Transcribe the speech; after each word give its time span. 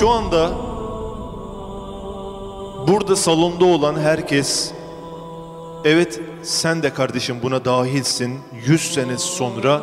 şu 0.00 0.10
anda 0.10 0.50
burada 2.88 3.16
salonda 3.16 3.64
olan 3.64 3.98
herkes 3.98 4.72
evet 5.84 6.20
sen 6.42 6.82
de 6.82 6.94
kardeşim 6.94 7.36
buna 7.42 7.64
dahilsin. 7.64 8.38
100 8.66 8.94
sene 8.94 9.18
sonra 9.18 9.82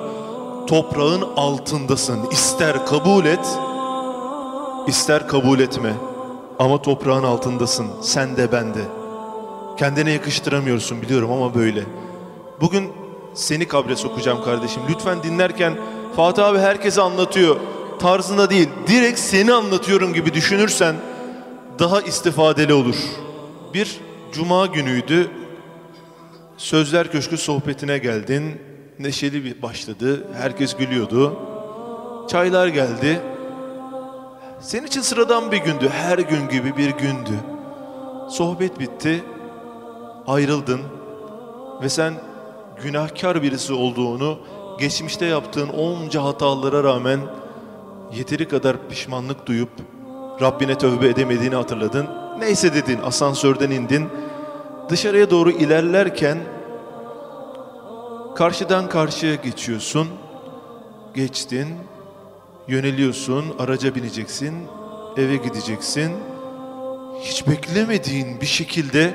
toprağın 0.68 1.24
altındasın. 1.36 2.20
İster 2.32 2.86
kabul 2.86 3.26
et, 3.26 3.60
ister 4.88 5.27
kabul 5.27 5.59
etme. 5.59 5.93
Ama 6.59 6.81
toprağın 6.81 7.23
altındasın. 7.23 7.88
Sen 8.02 8.38
de 8.38 8.52
ben 8.52 8.73
de. 8.73 8.81
Kendine 9.77 10.11
yakıştıramıyorsun 10.11 11.02
biliyorum 11.02 11.31
ama 11.31 11.55
böyle. 11.55 11.84
Bugün 12.61 12.91
seni 13.34 13.68
kabre 13.68 13.95
sokacağım 13.95 14.43
kardeşim. 14.43 14.81
Lütfen 14.89 15.23
dinlerken 15.23 15.77
Fatih 16.15 16.45
abi 16.45 16.59
herkese 16.59 17.02
anlatıyor. 17.02 17.57
Tarzında 18.00 18.50
değil, 18.50 18.70
direkt 18.88 19.20
seni 19.20 19.54
anlatıyorum 19.54 20.13
gibi 20.13 20.34
düşünürsen 20.34 20.95
daha 21.80 22.02
istifadeli 22.02 22.73
olur. 22.73 22.95
Bir 23.73 23.98
cuma 24.34 24.66
günüydü. 24.66 25.31
Sözler 26.58 27.12
Köşkü 27.12 27.38
sohbetine 27.38 27.98
geldin. 27.98 28.62
Neşeli 28.99 29.44
bir 29.44 29.62
başladı. 29.62 30.27
Herkes 30.34 30.75
gülüyordu. 30.75 31.39
Çaylar 32.30 32.67
geldi. 32.67 33.22
Senin 34.61 34.88
için 34.88 35.02
sıradan 35.02 35.52
bir 35.52 35.58
gündü. 35.58 35.89
Her 35.89 36.17
gün 36.17 36.50
gibi 36.50 36.77
bir 36.77 36.89
gündü. 36.89 37.39
Sohbet 38.30 38.80
bitti. 38.80 39.23
Ayrıldın. 40.27 40.81
Ve 41.81 41.89
sen 41.89 42.14
günahkar 42.84 43.41
birisi 43.41 43.73
olduğunu, 43.73 44.39
geçmişte 44.80 45.25
yaptığın 45.25 45.70
onca 45.70 46.23
hatalara 46.23 46.84
rağmen 46.84 47.20
yeteri 48.13 48.47
kadar 48.47 48.89
pişmanlık 48.89 49.45
duyup 49.45 49.70
Rabbine 50.41 50.77
tövbe 50.77 51.07
edemediğini 51.07 51.55
hatırladın. 51.55 52.08
Neyse 52.39 52.73
dedin, 52.73 52.99
asansörden 53.03 53.72
indin. 53.72 54.09
Dışarıya 54.89 55.30
doğru 55.30 55.52
ilerlerken 55.52 56.38
karşıdan 58.36 58.89
karşıya 58.89 59.36
geçiyorsun. 59.36 60.08
Geçtin, 61.14 61.67
yöneliyorsun, 62.67 63.45
araca 63.59 63.95
bineceksin, 63.95 64.55
eve 65.17 65.36
gideceksin. 65.36 66.11
Hiç 67.21 67.47
beklemediğin 67.47 68.42
bir 68.42 68.45
şekilde 68.45 69.14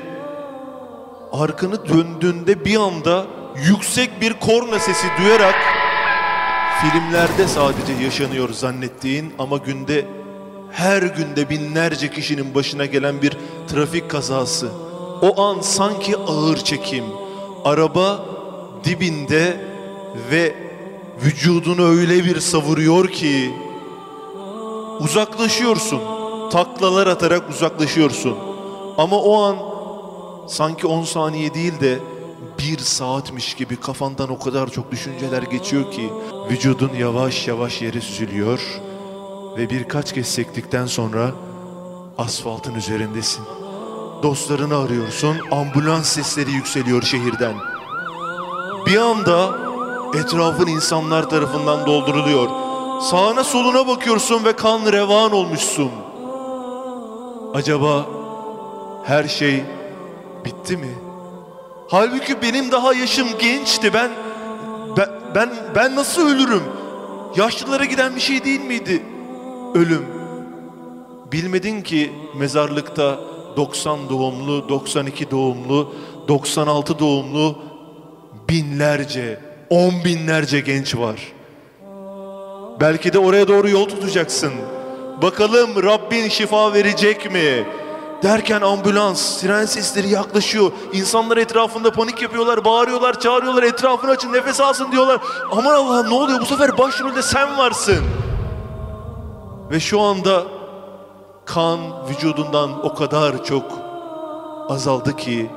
arkanı 1.31 1.89
döndüğünde 1.89 2.65
bir 2.65 2.75
anda 2.75 3.25
yüksek 3.67 4.21
bir 4.21 4.33
korna 4.33 4.79
sesi 4.79 5.07
duyarak 5.21 5.55
filmlerde 6.81 7.47
sadece 7.47 7.93
yaşanıyor 8.03 8.49
zannettiğin 8.53 9.33
ama 9.39 9.57
günde 9.57 10.05
her 10.71 11.01
günde 11.01 11.49
binlerce 11.49 12.11
kişinin 12.11 12.55
başına 12.55 12.85
gelen 12.85 13.21
bir 13.21 13.37
trafik 13.67 14.09
kazası. 14.09 14.69
O 15.21 15.41
an 15.41 15.61
sanki 15.61 16.17
ağır 16.17 16.57
çekim. 16.57 17.03
Araba 17.65 18.25
dibinde 18.83 19.61
ve 20.31 20.55
vücudunu 21.25 21.85
öyle 21.85 22.25
bir 22.25 22.39
savuruyor 22.39 23.07
ki 23.07 23.53
uzaklaşıyorsun. 24.99 25.99
Taklalar 26.51 27.07
atarak 27.07 27.49
uzaklaşıyorsun. 27.49 28.35
Ama 28.97 29.17
o 29.17 29.41
an 29.43 29.57
sanki 30.47 30.87
10 30.87 31.03
saniye 31.03 31.53
değil 31.53 31.79
de 31.79 31.99
bir 32.63 32.77
saatmiş 32.77 33.53
gibi 33.53 33.75
kafandan 33.75 34.29
o 34.29 34.39
kadar 34.39 34.69
çok 34.69 34.91
düşünceler 34.91 35.43
geçiyor 35.43 35.91
ki 35.91 36.09
vücudun 36.49 36.91
yavaş 36.99 37.47
yavaş 37.47 37.81
yere 37.81 38.01
süzülüyor 38.01 38.59
ve 39.57 39.69
birkaç 39.69 40.13
kez 40.13 40.27
sektikten 40.27 40.85
sonra 40.85 41.31
asfaltın 42.17 42.75
üzerindesin. 42.75 43.43
Dostlarını 44.23 44.77
arıyorsun, 44.77 45.37
ambulans 45.51 46.07
sesleri 46.07 46.51
yükseliyor 46.51 47.01
şehirden. 47.01 47.55
Bir 48.85 48.97
anda 48.97 49.57
etrafın 50.17 50.67
insanlar 50.67 51.29
tarafından 51.29 51.85
dolduruluyor. 51.85 52.49
Sağına 53.01 53.43
soluna 53.43 53.87
bakıyorsun 53.87 54.45
ve 54.45 54.55
kan 54.55 54.91
revan 54.91 55.31
olmuşsun. 55.31 55.91
Acaba 57.53 58.05
her 59.03 59.27
şey 59.27 59.63
bitti 60.45 60.77
mi? 60.77 61.02
Halbuki 61.93 62.41
benim 62.41 62.71
daha 62.71 62.93
yaşım 62.93 63.27
gençti. 63.39 63.93
Ben 63.93 64.11
ben 64.97 65.09
ben, 65.35 65.49
ben 65.75 65.95
nasıl 65.95 66.29
ölürüm? 66.29 66.63
Yaşlılara 67.35 67.85
giden 67.85 68.15
bir 68.15 68.21
şey 68.21 68.43
değil 68.43 68.61
miydi? 68.61 69.03
Ölüm. 69.75 70.05
Bilmedin 71.31 71.81
ki 71.81 72.11
mezarlıkta 72.37 73.19
90 73.57 74.09
doğumlu, 74.09 74.69
92 74.69 75.31
doğumlu, 75.31 75.93
96 76.27 76.99
doğumlu 76.99 77.57
binlerce, 78.49 79.39
on 79.69 80.03
binlerce 80.05 80.59
genç 80.59 80.95
var. 80.95 81.33
Belki 82.79 83.13
de 83.13 83.19
oraya 83.19 83.47
doğru 83.47 83.69
yol 83.69 83.85
tutacaksın. 83.85 84.53
Bakalım 85.21 85.83
Rabbin 85.83 86.29
şifa 86.29 86.73
verecek 86.73 87.31
mi? 87.31 87.65
Derken 88.23 88.61
ambulans, 88.61 89.21
siren 89.21 89.65
sesleri 89.65 90.09
yaklaşıyor. 90.09 90.71
İnsanlar 90.93 91.37
etrafında 91.37 91.91
panik 91.91 92.21
yapıyorlar, 92.21 92.65
bağırıyorlar, 92.65 93.19
çağırıyorlar. 93.19 93.63
Etrafını 93.63 94.11
açın, 94.11 94.33
nefes 94.33 94.61
alsın 94.61 94.91
diyorlar. 94.91 95.21
Aman 95.51 95.73
Allah'ım 95.73 96.09
ne 96.09 96.13
oluyor? 96.13 96.41
Bu 96.41 96.45
sefer 96.45 96.77
başrolde 96.77 97.21
sen 97.21 97.57
varsın. 97.57 98.03
Ve 99.71 99.79
şu 99.79 100.01
anda 100.01 100.43
kan 101.45 101.79
vücudundan 102.09 102.85
o 102.85 102.93
kadar 102.93 103.43
çok 103.43 103.63
azaldı 104.69 105.15
ki 105.15 105.49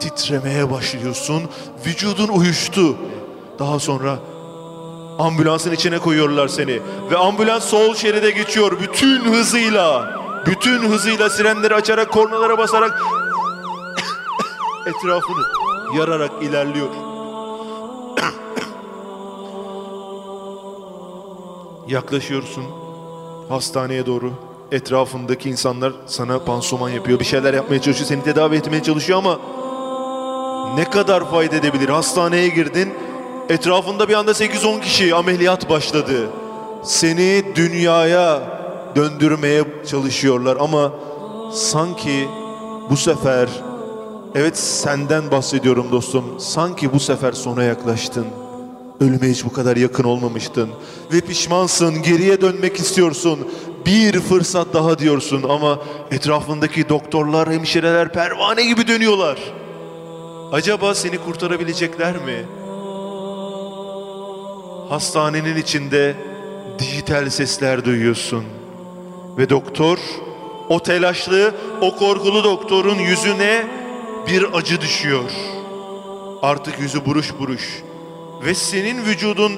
titremeye 0.00 0.70
başlıyorsun. 0.70 1.42
Vücudun 1.86 2.28
uyuştu. 2.28 2.96
Daha 3.58 3.78
sonra 3.78 4.18
ambulansın 5.18 5.72
içine 5.72 5.98
koyuyorlar 5.98 6.48
seni. 6.48 6.80
Ve 7.10 7.16
ambulans 7.16 7.64
sol 7.64 7.94
şeride 7.94 8.30
geçiyor 8.30 8.80
bütün 8.80 9.20
hızıyla. 9.20 10.23
Bütün 10.46 10.82
hızıyla 10.82 11.30
sirenleri 11.30 11.74
açarak, 11.74 12.12
kornalara 12.12 12.58
basarak 12.58 13.02
etrafını 14.86 15.44
yararak 15.98 16.30
ilerliyor. 16.42 16.88
Yaklaşıyorsun 21.88 22.64
hastaneye 23.48 24.06
doğru. 24.06 24.32
Etrafındaki 24.72 25.50
insanlar 25.50 25.92
sana 26.06 26.38
pansuman 26.38 26.88
yapıyor, 26.90 27.20
bir 27.20 27.24
şeyler 27.24 27.54
yapmaya 27.54 27.82
çalışıyor, 27.82 28.08
seni 28.08 28.22
tedavi 28.22 28.56
etmeye 28.56 28.82
çalışıyor 28.82 29.18
ama 29.18 29.38
ne 30.74 30.90
kadar 30.90 31.30
fayda 31.30 31.56
edebilir? 31.56 31.88
Hastaneye 31.88 32.48
girdin, 32.48 32.94
etrafında 33.48 34.08
bir 34.08 34.14
anda 34.14 34.30
8-10 34.30 34.80
kişi 34.80 35.14
ameliyat 35.14 35.70
başladı. 35.70 36.30
Seni 36.84 37.44
dünyaya 37.56 38.53
döndürmeye 38.96 39.64
çalışıyorlar 39.86 40.56
ama 40.60 40.92
sanki 41.52 42.28
bu 42.90 42.96
sefer 42.96 43.48
evet 44.34 44.58
senden 44.58 45.30
bahsediyorum 45.30 45.86
dostum. 45.92 46.24
Sanki 46.38 46.92
bu 46.92 47.00
sefer 47.00 47.32
sona 47.32 47.62
yaklaştın. 47.62 48.26
Ölüme 49.00 49.30
hiç 49.30 49.44
bu 49.44 49.52
kadar 49.52 49.76
yakın 49.76 50.04
olmamıştın 50.04 50.70
ve 51.12 51.20
pişmansın, 51.20 52.02
geriye 52.02 52.40
dönmek 52.40 52.76
istiyorsun. 52.76 53.38
Bir 53.86 54.20
fırsat 54.20 54.66
daha 54.74 54.98
diyorsun 54.98 55.42
ama 55.48 55.78
etrafındaki 56.10 56.88
doktorlar, 56.88 57.52
hemşireler 57.52 58.12
pervane 58.12 58.64
gibi 58.64 58.88
dönüyorlar. 58.88 59.38
Acaba 60.52 60.94
seni 60.94 61.18
kurtarabilecekler 61.18 62.16
mi? 62.16 62.46
Hastanenin 64.88 65.56
içinde 65.56 66.16
dijital 66.78 67.30
sesler 67.30 67.84
duyuyorsun. 67.84 68.44
Ve 69.38 69.50
doktor 69.50 69.98
o 70.68 70.80
telaşlı, 70.80 71.54
o 71.80 71.96
korkulu 71.96 72.44
doktorun 72.44 72.98
yüzüne 72.98 73.66
bir 74.26 74.46
acı 74.52 74.80
düşüyor. 74.80 75.30
Artık 76.42 76.80
yüzü 76.80 77.06
buruş 77.06 77.38
buruş. 77.38 77.82
Ve 78.44 78.54
senin 78.54 79.04
vücudun 79.04 79.52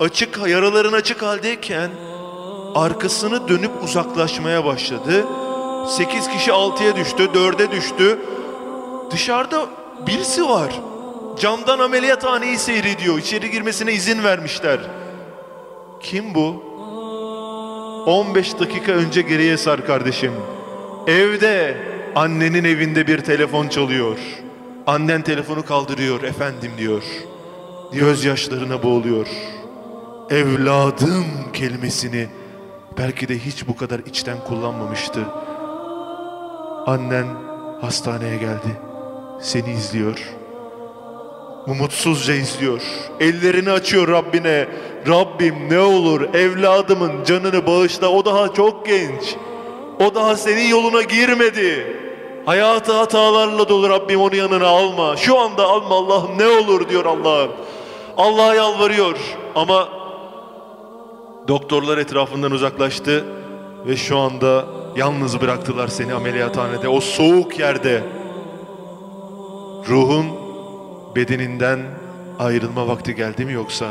açık, 0.00 0.48
yaraların 0.48 0.92
açık 0.92 1.22
haldeyken 1.22 1.90
arkasını 2.74 3.48
dönüp 3.48 3.70
uzaklaşmaya 3.84 4.64
başladı. 4.64 5.26
Sekiz 5.88 6.28
kişi 6.28 6.52
altıya 6.52 6.96
düştü, 6.96 7.28
dörde 7.34 7.70
düştü. 7.70 8.18
Dışarıda 9.10 9.66
birisi 10.06 10.48
var. 10.48 10.80
Camdan 11.40 11.78
ameliyathaneyi 11.78 12.58
seyrediyor. 12.58 13.18
İçeri 13.18 13.50
girmesine 13.50 13.92
izin 13.92 14.24
vermişler. 14.24 14.80
Kim 16.00 16.34
bu? 16.34 16.71
15 18.06 18.58
dakika 18.58 18.92
önce 18.92 19.22
geriye 19.22 19.56
sar 19.56 19.86
kardeşim. 19.86 20.32
Evde 21.06 21.76
annenin 22.14 22.64
evinde 22.64 23.06
bir 23.06 23.18
telefon 23.18 23.68
çalıyor. 23.68 24.18
Annen 24.86 25.22
telefonu 25.22 25.64
kaldırıyor 25.64 26.22
efendim 26.22 26.70
diyor. 26.78 27.02
Gözyaşlarına 27.92 28.82
boğuluyor. 28.82 29.26
Evladım 30.30 31.24
kelimesini 31.52 32.28
Belki 32.98 33.28
de 33.28 33.38
hiç 33.38 33.68
bu 33.68 33.76
kadar 33.76 33.98
içten 33.98 34.44
kullanmamıştı. 34.44 35.20
Annen 36.86 37.26
hastaneye 37.80 38.36
geldi. 38.36 38.78
Seni 39.40 39.72
izliyor. 39.72 40.41
Umutsuzca 41.66 42.34
izliyor. 42.34 42.80
Ellerini 43.20 43.70
açıyor 43.70 44.08
Rabbine. 44.08 44.68
Rabbim 45.08 45.54
ne 45.70 45.78
olur 45.78 46.34
evladımın 46.34 47.24
canını 47.24 47.66
bağışla. 47.66 48.08
O 48.08 48.24
daha 48.24 48.54
çok 48.54 48.86
genç. 48.86 49.36
O 50.00 50.14
daha 50.14 50.36
senin 50.36 50.68
yoluna 50.68 51.02
girmedi. 51.02 51.96
Hayatı 52.46 52.92
hatalarla 52.92 53.68
dolu 53.68 53.88
Rabbim 53.88 54.20
onu 54.20 54.36
yanına 54.36 54.66
alma. 54.66 55.16
Şu 55.16 55.38
anda 55.38 55.64
alma 55.66 55.94
Allah'ım 55.94 56.38
ne 56.38 56.46
olur 56.46 56.88
diyor 56.88 57.04
Allah'ım. 57.04 57.50
Allah'a 58.16 58.54
yalvarıyor 58.54 59.16
ama 59.54 59.88
doktorlar 61.48 61.98
etrafından 61.98 62.52
uzaklaştı 62.52 63.24
ve 63.86 63.96
şu 63.96 64.18
anda 64.18 64.64
yalnız 64.96 65.40
bıraktılar 65.40 65.88
seni 65.88 66.14
ameliyathanede 66.14 66.88
o 66.88 67.00
soğuk 67.00 67.58
yerde. 67.58 68.02
Ruhun 69.88 70.41
bedeninden 71.16 71.80
ayrılma 72.38 72.88
vakti 72.88 73.14
geldi 73.14 73.44
mi 73.44 73.52
yoksa? 73.52 73.86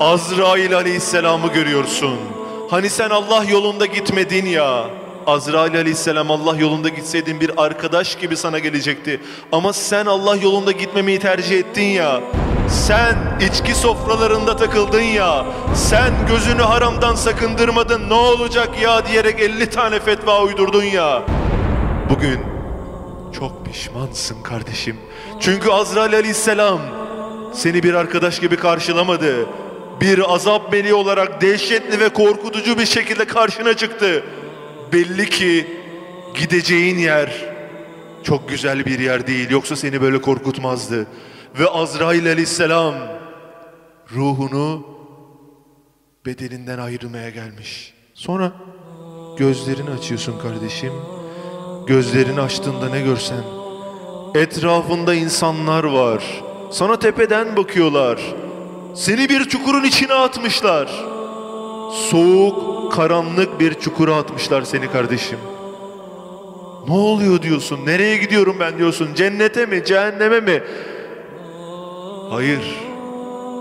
Azrail 0.00 0.76
aleyhisselamı 0.76 1.52
görüyorsun. 1.52 2.18
Hani 2.70 2.90
sen 2.90 3.10
Allah 3.10 3.44
yolunda 3.44 3.86
gitmedin 3.86 4.46
ya. 4.46 4.84
Azrail 5.26 5.76
aleyhisselam 5.76 6.30
Allah 6.30 6.56
yolunda 6.56 6.88
gitseydin 6.88 7.40
bir 7.40 7.50
arkadaş 7.56 8.14
gibi 8.14 8.36
sana 8.36 8.58
gelecekti. 8.58 9.20
Ama 9.52 9.72
sen 9.72 10.06
Allah 10.06 10.36
yolunda 10.36 10.72
gitmemeyi 10.72 11.18
tercih 11.18 11.58
ettin 11.58 11.82
ya. 11.82 12.20
Sen 12.68 13.16
içki 13.40 13.74
sofralarında 13.74 14.56
takıldın 14.56 15.00
ya. 15.00 15.46
Sen 15.74 16.12
gözünü 16.28 16.62
haramdan 16.62 17.14
sakındırmadın 17.14 18.08
ne 18.08 18.14
olacak 18.14 18.82
ya 18.82 19.06
diyerek 19.06 19.40
50 19.40 19.70
tane 19.70 20.00
fetva 20.00 20.42
uydurdun 20.42 20.84
ya. 20.84 21.22
Bugün 22.10 22.40
çok 23.38 23.66
pişmansın 23.66 24.42
kardeşim. 24.42 24.96
Çünkü 25.40 25.70
Azrail 25.70 26.14
aleyhisselam 26.14 26.80
seni 27.54 27.82
bir 27.82 27.94
arkadaş 27.94 28.40
gibi 28.40 28.56
karşılamadı. 28.56 29.46
Bir 30.00 30.34
azap 30.34 30.72
meleği 30.72 30.94
olarak 30.94 31.40
dehşetli 31.40 32.00
ve 32.00 32.08
korkutucu 32.08 32.78
bir 32.78 32.86
şekilde 32.86 33.24
karşına 33.24 33.74
çıktı. 33.74 34.24
Belli 34.92 35.30
ki 35.30 35.66
gideceğin 36.34 36.98
yer 36.98 37.56
çok 38.22 38.48
güzel 38.48 38.86
bir 38.86 38.98
yer 38.98 39.26
değil. 39.26 39.50
Yoksa 39.50 39.76
seni 39.76 40.02
böyle 40.02 40.20
korkutmazdı. 40.20 41.06
Ve 41.58 41.68
Azrail 41.68 42.26
aleyhisselam 42.26 42.94
ruhunu 44.14 44.86
bedeninden 46.26 46.78
ayrılmaya 46.78 47.30
gelmiş. 47.30 47.94
Sonra 48.14 48.52
gözlerini 49.38 49.90
açıyorsun 49.90 50.38
kardeşim. 50.38 50.92
Gözlerini 51.86 52.40
açtığında 52.40 52.88
ne 52.88 53.00
görsen 53.00 53.65
etrafında 54.36 55.14
insanlar 55.14 55.84
var. 55.84 56.42
Sana 56.70 56.98
tepeden 56.98 57.56
bakıyorlar. 57.56 58.20
Seni 58.94 59.28
bir 59.28 59.44
çukurun 59.44 59.84
içine 59.84 60.12
atmışlar. 60.12 61.04
Soğuk, 62.10 62.92
karanlık 62.92 63.60
bir 63.60 63.74
çukura 63.74 64.16
atmışlar 64.16 64.62
seni 64.62 64.92
kardeşim. 64.92 65.38
Ne 66.88 66.94
oluyor 66.94 67.42
diyorsun? 67.42 67.80
Nereye 67.86 68.16
gidiyorum 68.16 68.56
ben 68.60 68.78
diyorsun? 68.78 69.14
Cennete 69.14 69.66
mi, 69.66 69.84
cehenneme 69.84 70.40
mi? 70.40 70.62
Hayır. 72.30 72.86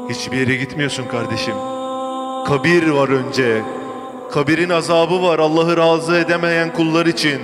Hiçbir 0.10 0.38
yere 0.38 0.56
gitmiyorsun 0.56 1.06
kardeşim. 1.07 1.54
Kabir 2.48 2.88
var 2.88 3.10
önce. 3.10 3.62
Kabirin 4.31 4.69
azabı 4.69 5.24
var 5.24 5.39
Allah'ı 5.39 5.77
razı 5.77 6.16
edemeyen 6.16 6.74
kullar 6.74 7.06
için. 7.06 7.42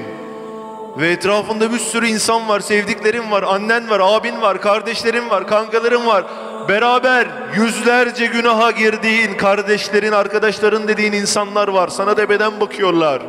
Ve 0.97 1.11
etrafında 1.11 1.71
bir 1.73 1.79
sürü 1.79 2.07
insan 2.07 2.49
var, 2.49 2.59
sevdiklerin 2.59 3.31
var, 3.31 3.43
annen 3.43 3.89
var, 3.89 3.99
abin 4.03 4.41
var, 4.41 4.61
kardeşlerin 4.61 5.29
var, 5.29 5.47
kankaların 5.47 6.07
var. 6.07 6.25
Beraber 6.69 7.27
yüzlerce 7.55 8.25
günaha 8.25 8.77
girdiğin 8.77 9.33
kardeşlerin, 9.37 10.11
arkadaşların 10.11 10.87
dediğin 10.87 11.13
insanlar 11.13 11.67
var. 11.67 11.87
Sana 11.87 12.15
tepeden 12.15 12.59
bakıyorlar. 12.59 13.21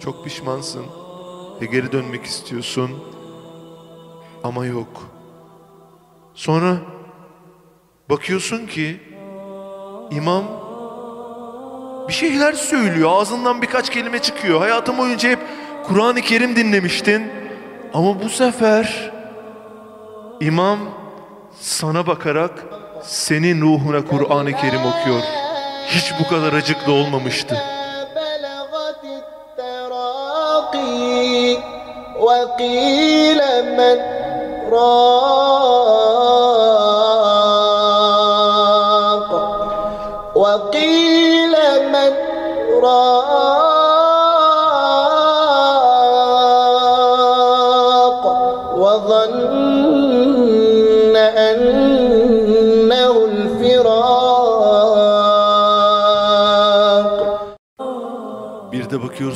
Çok 0.00 0.24
pişmansın 0.24 0.84
ve 1.60 1.66
geri 1.66 1.92
dönmek 1.92 2.24
istiyorsun 2.24 2.90
ama 4.44 4.66
yok. 4.66 5.02
Sonra 6.34 6.76
bakıyorsun 8.10 8.66
ki 8.66 9.00
imam 10.10 10.44
bir 12.08 12.12
şeyler 12.12 12.52
söylüyor. 12.52 13.10
Ağzından 13.12 13.62
birkaç 13.62 13.90
kelime 13.90 14.18
çıkıyor. 14.18 14.60
Hayatım 14.60 14.98
boyunca 14.98 15.28
hep 15.28 15.38
Kur'an-ı 15.87 16.21
Kerim 16.21 16.55
dinlemiştin. 16.55 17.31
Ama 17.93 18.23
bu 18.23 18.29
sefer 18.29 19.11
imam 20.39 20.79
sana 21.59 22.07
bakarak 22.07 22.51
senin 23.03 23.61
ruhuna 23.61 24.05
Kur'an-ı 24.05 24.51
Kerim 24.51 24.81
okuyor. 24.85 25.21
Hiç 25.87 26.13
bu 26.19 26.27
kadar 26.29 26.53
acıklı 26.53 26.93
olmamıştı. 26.93 27.57
بلغت 28.15 29.03
التراقي 30.23 31.03
وقيل 32.25 33.41
من 33.77 33.97
راق 34.73 36.16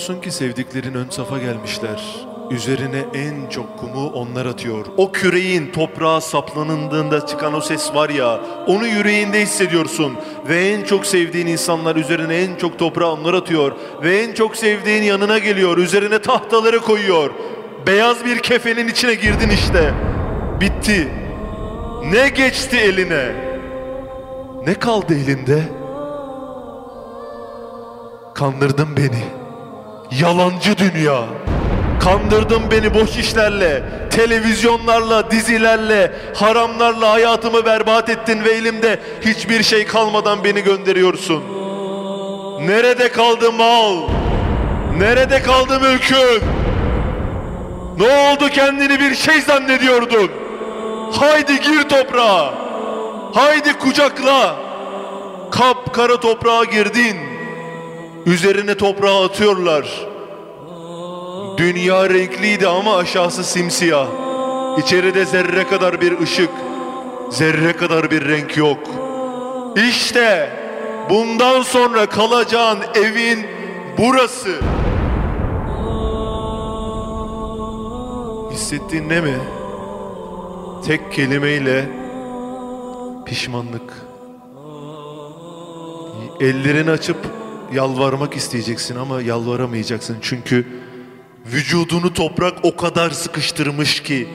Bakıyorsun 0.02 0.22
ki 0.22 0.30
sevdiklerin 0.30 0.94
ön 0.94 1.08
safa 1.10 1.38
gelmişler. 1.38 2.26
Üzerine 2.50 3.04
en 3.14 3.48
çok 3.50 3.78
kumu 3.78 4.06
onlar 4.06 4.46
atıyor. 4.46 4.86
O 4.96 5.12
küreğin 5.12 5.72
toprağa 5.72 6.20
saplanındığında 6.20 7.26
çıkan 7.26 7.54
o 7.54 7.60
ses 7.60 7.94
var 7.94 8.10
ya, 8.10 8.40
onu 8.66 8.86
yüreğinde 8.86 9.40
hissediyorsun. 9.40 10.12
Ve 10.48 10.68
en 10.68 10.84
çok 10.84 11.06
sevdiğin 11.06 11.46
insanlar 11.46 11.96
üzerine 11.96 12.36
en 12.36 12.56
çok 12.56 12.78
toprağı 12.78 13.12
onlar 13.12 13.34
atıyor. 13.34 13.72
Ve 14.02 14.20
en 14.22 14.34
çok 14.34 14.56
sevdiğin 14.56 15.02
yanına 15.02 15.38
geliyor, 15.38 15.78
üzerine 15.78 16.18
tahtaları 16.22 16.80
koyuyor. 16.80 17.30
Beyaz 17.86 18.24
bir 18.24 18.38
kefenin 18.38 18.88
içine 18.88 19.14
girdin 19.14 19.50
işte. 19.54 19.94
Bitti. 20.60 21.08
Ne 22.12 22.28
geçti 22.28 22.76
eline? 22.76 23.34
Ne 24.66 24.74
kaldı 24.74 25.14
elinde? 25.14 25.62
Kandırdın 28.34 28.96
beni. 28.96 29.41
Yalancı 30.20 30.78
dünya. 30.78 31.24
Kandırdın 32.04 32.62
beni 32.70 32.94
boş 32.94 33.16
işlerle, 33.16 33.82
televizyonlarla, 34.10 35.30
dizilerle, 35.30 36.12
haramlarla 36.34 37.10
hayatımı 37.10 37.64
berbat 37.66 38.08
ettin 38.08 38.44
ve 38.44 38.50
elimde 38.50 39.00
hiçbir 39.20 39.62
şey 39.62 39.86
kalmadan 39.86 40.44
beni 40.44 40.62
gönderiyorsun. 40.62 41.42
Nerede 42.66 43.12
kaldı 43.12 43.52
mal? 43.52 43.96
Nerede 44.98 45.42
kaldı 45.42 45.80
mülkün? 45.80 46.42
Ne 47.98 48.32
oldu 48.32 48.48
kendini 48.48 49.00
bir 49.00 49.14
şey 49.14 49.40
zannediyordun? 49.40 50.30
Haydi 51.12 51.60
gir 51.60 51.82
toprağa. 51.88 52.54
Haydi 53.34 53.72
kucakla. 53.72 54.56
Kap 55.50 55.94
kara 55.94 56.20
toprağa 56.20 56.64
girdin. 56.64 57.31
Üzerine 58.26 58.74
toprağı 58.74 59.24
atıyorlar. 59.24 60.06
Dünya 61.56 62.10
renkliydi 62.10 62.68
ama 62.68 62.96
aşağısı 62.96 63.44
simsiyah. 63.44 64.06
İçeride 64.78 65.24
zerre 65.24 65.66
kadar 65.68 66.00
bir 66.00 66.20
ışık, 66.20 66.50
zerre 67.30 67.72
kadar 67.72 68.10
bir 68.10 68.28
renk 68.28 68.56
yok. 68.56 68.78
İşte 69.88 70.50
bundan 71.10 71.62
sonra 71.62 72.06
kalacağın 72.06 72.78
evin 72.94 73.46
burası. 73.98 74.60
Hissettiğin 78.52 79.08
ne 79.08 79.20
mi? 79.20 79.38
Tek 80.86 81.12
kelimeyle 81.12 81.88
pişmanlık. 83.26 84.06
Ellerini 86.40 86.90
açıp 86.90 87.16
yalvarmak 87.72 88.36
isteyeceksin 88.36 88.96
ama 88.96 89.22
yalvaramayacaksın. 89.22 90.16
Çünkü 90.22 90.66
vücudunu 91.46 92.14
toprak 92.14 92.54
o 92.62 92.76
kadar 92.76 93.10
sıkıştırmış 93.10 94.02
ki 94.02 94.28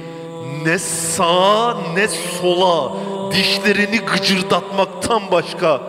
ne 0.66 0.80
sağa 0.80 1.78
ne 1.96 2.08
sola 2.08 2.94
dişlerini 3.32 4.00
gıcırdatmaktan 4.00 5.22
başka 5.32 5.82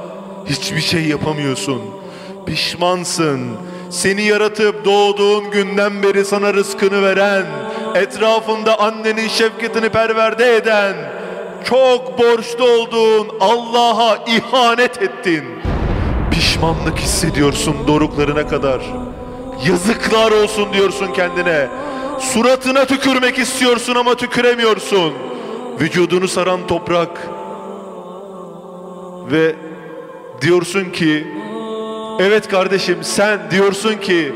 hiçbir 0.46 0.80
şey 0.80 1.04
yapamıyorsun. 1.04 1.82
pişmansın. 2.46 3.40
Seni 3.90 4.22
yaratıp 4.22 4.84
doğduğun 4.84 5.50
günden 5.50 6.02
beri 6.02 6.24
sana 6.24 6.54
rızkını 6.54 7.02
veren, 7.02 7.46
etrafında 7.94 8.80
annenin 8.80 9.28
şefkatini 9.28 9.88
perverde 9.88 10.56
eden, 10.56 10.96
çok 11.64 12.18
borçlu 12.18 12.64
olduğun 12.64 13.28
Allah'a 13.40 14.16
ihanet 14.26 15.02
ettin. 15.02 15.44
Pişmanlık 16.38 16.98
hissediyorsun 16.98 17.76
doruklarına 17.86 18.48
kadar. 18.48 18.80
Yazıklar 19.68 20.30
olsun 20.30 20.72
diyorsun 20.72 21.12
kendine. 21.12 21.68
Suratına 22.20 22.84
tükürmek 22.84 23.38
istiyorsun 23.38 23.94
ama 23.94 24.14
tüküremiyorsun. 24.14 25.12
Vücudunu 25.80 26.28
saran 26.28 26.66
toprak. 26.66 27.28
Ve 29.32 29.56
diyorsun 30.40 30.84
ki 30.84 31.26
Evet 32.18 32.48
kardeşim 32.48 32.98
sen 33.02 33.50
diyorsun 33.50 33.94
ki 33.94 34.34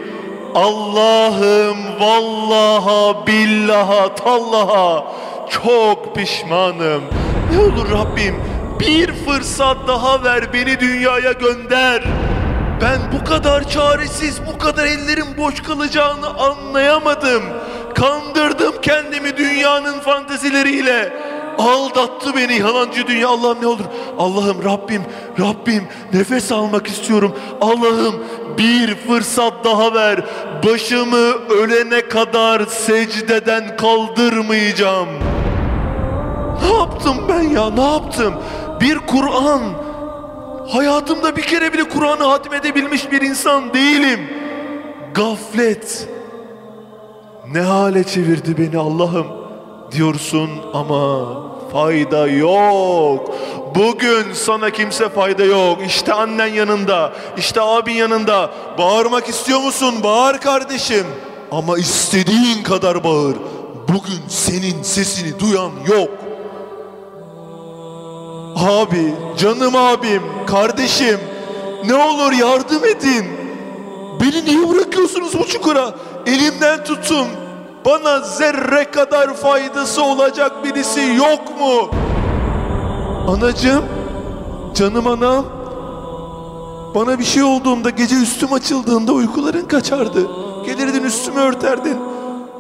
Allah'ım 0.55 1.77
vallaha 2.01 3.27
billaha 3.27 4.15
tallaha 4.15 5.05
çok 5.51 6.15
pişmanım. 6.15 7.03
Ne 7.53 7.59
olur 7.59 7.91
Rabbim 7.91 8.52
bir 8.81 9.13
fırsat 9.13 9.77
daha 9.89 10.25
ver 10.25 10.53
beni 10.53 10.81
dünyaya 10.81 11.33
gönder. 11.33 12.03
Ben 12.83 12.99
bu 13.13 13.25
kadar 13.25 13.69
çaresiz, 13.69 14.41
bu 14.47 14.59
kadar 14.59 14.87
ellerim 14.87 15.27
boş 15.39 15.63
kalacağını 15.63 16.29
anlayamadım. 16.29 17.43
Kandırdım 17.95 18.75
kendimi 18.83 19.37
dünyanın 19.37 20.01
fantezileriyle. 20.01 21.13
Aldattı 21.59 22.37
beni 22.37 22.59
yalancı 22.59 23.07
dünya. 23.07 23.29
Allah'ım 23.29 23.63
ne 23.63 23.67
olur. 23.67 23.85
Allah'ım 24.19 24.65
Rabbim, 24.65 25.03
Rabbim 25.41 25.89
nefes 26.13 26.53
almak 26.53 26.87
istiyorum. 26.87 27.37
Allah'ım 27.61 28.25
bir 28.59 28.95
fırsat 28.95 29.65
daha 29.65 29.95
ver. 29.95 30.21
Başımı 30.67 31.33
ölene 31.51 32.09
kadar 32.09 32.67
secdeden 32.67 33.77
kaldırmayacağım. 33.77 35.09
Ne 36.63 36.73
yaptım 36.73 37.17
ben 37.29 37.41
ya? 37.41 37.71
Ne 37.71 37.85
yaptım? 37.85 38.35
Bir 38.81 38.99
Kur'an. 38.99 39.61
Hayatımda 40.73 41.37
bir 41.37 41.43
kere 41.43 41.73
bile 41.73 41.89
Kur'an'ı 41.89 42.25
hatmedebilmiş 42.25 43.13
bir 43.13 43.23
insan 43.23 43.75
değilim. 43.75 44.21
Gaflet. 45.15 46.09
Ne 47.53 47.61
hale 47.61 48.05
çevirdi 48.05 48.59
beni 48.59 48.79
Allah'ım 48.79 49.27
diyorsun 49.93 50.51
ama 50.75 51.27
fayda 51.73 52.27
yok. 52.27 53.35
Bugün 53.75 54.33
sana 54.33 54.71
kimse 54.71 55.09
fayda 55.09 55.45
yok. 55.45 55.79
İşte 55.87 56.13
annen 56.13 56.47
yanında, 56.47 57.13
işte 57.37 57.61
abin 57.61 57.93
yanında. 57.93 58.51
Bağırmak 58.79 59.29
istiyor 59.29 59.61
musun? 59.61 59.95
Bağır 60.03 60.39
kardeşim. 60.39 61.07
Ama 61.53 61.79
istediğin 61.79 62.63
kadar 62.63 63.05
bağır. 63.05 63.37
Bugün 63.89 64.21
senin 64.29 64.83
sesini 64.83 65.41
duyan 65.41 65.71
yok. 65.89 66.11
Abi, 68.57 69.15
canım 69.39 69.77
abim, 69.77 70.23
kardeşim 70.47 71.21
ne 71.85 71.95
olur 71.95 72.33
yardım 72.33 72.85
edin. 72.85 73.27
Beni 74.21 74.45
niye 74.45 74.69
bırakıyorsunuz 74.69 75.39
bu 75.39 75.47
çukura? 75.47 75.95
Elimden 76.27 76.85
tutun. 76.85 77.27
Bana 77.87 78.21
zerre 78.21 78.91
kadar 78.91 79.35
faydası 79.35 80.03
olacak 80.03 80.65
birisi 80.65 81.01
yok 81.01 81.61
mu? 81.61 81.91
Anacığım, 83.29 83.85
canım 84.75 85.07
anam. 85.07 85.45
Bana 86.95 87.19
bir 87.19 87.25
şey 87.25 87.43
olduğunda 87.43 87.91
gece 87.91 88.17
üstüm 88.17 88.53
açıldığında 88.53 89.13
uykuların 89.13 89.69
kaçardı. 89.69 90.29
Gelirdin 90.67 91.03
üstümü 91.05 91.41
örterdin. 91.41 91.99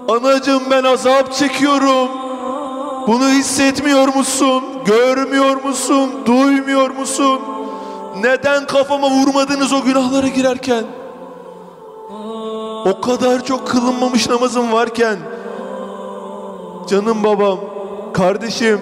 Anacığım 0.08 0.62
ben 0.70 0.84
azap 0.84 1.32
çekiyorum. 1.32 2.08
Bunu 3.06 3.28
hissetmiyor 3.28 4.14
musun? 4.14 4.64
Görmüyor 4.86 5.64
musun? 5.64 6.10
Duymuyor 6.26 6.90
musun? 6.90 7.40
Neden 8.20 8.66
kafama 8.66 9.10
vurmadınız 9.10 9.72
o 9.72 9.82
günahlara 9.82 10.26
girerken? 10.26 10.84
O 12.86 13.00
kadar 13.00 13.44
çok 13.44 13.68
kılınmamış 13.68 14.28
namazım 14.28 14.72
varken 14.72 15.16
Canım 16.90 17.24
babam, 17.24 17.58
kardeşim, 18.14 18.80